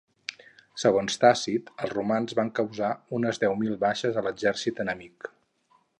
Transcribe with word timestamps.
Segons 0.83 1.17
Tàcit, 1.23 1.69
els 1.87 1.93
romans 1.97 2.35
van 2.41 2.51
causar 2.61 2.89
unes 3.19 3.43
deu 3.45 3.57
mil 3.61 3.77
baixes 3.87 4.19
a 4.19 4.25
l'exèrcit 4.29 4.83
enemic. 4.87 5.33